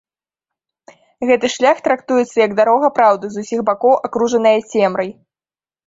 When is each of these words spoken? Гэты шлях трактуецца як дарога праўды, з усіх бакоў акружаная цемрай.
Гэты 1.31 1.51
шлях 1.57 1.83
трактуецца 1.89 2.37
як 2.45 2.51
дарога 2.63 2.93
праўды, 2.99 3.25
з 3.35 3.45
усіх 3.45 3.59
бакоў 3.71 3.95
акружаная 4.09 4.59
цемрай. 4.71 5.09